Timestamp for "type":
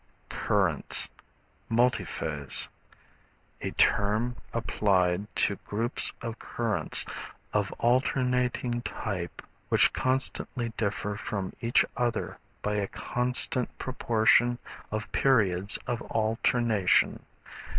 8.81-9.43